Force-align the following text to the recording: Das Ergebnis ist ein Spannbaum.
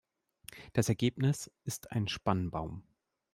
Das 0.73 0.89
Ergebnis 0.89 1.51
ist 1.63 1.91
ein 1.91 2.07
Spannbaum. 2.07 2.81